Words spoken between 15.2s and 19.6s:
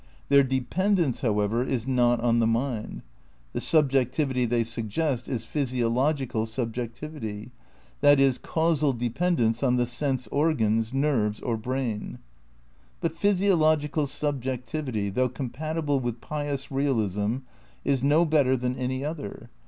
compatible with pious realism, is no better than any other.